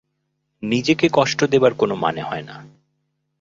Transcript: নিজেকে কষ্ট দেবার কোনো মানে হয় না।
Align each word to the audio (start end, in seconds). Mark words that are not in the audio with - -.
নিজেকে 0.63 1.07
কষ্ট 1.13 1.39
দেবার 1.43 1.73
কোনো 1.73 1.95
মানে 1.95 2.21
হয় 2.21 2.41
না। 2.41 2.55